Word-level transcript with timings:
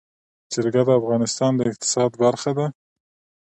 جلګه 0.51 0.81
د 0.87 0.89
افغانستان 1.01 1.51
د 1.55 1.59
اقتصاد 1.71 2.11
برخه 2.23 2.51
ده. 2.57 2.67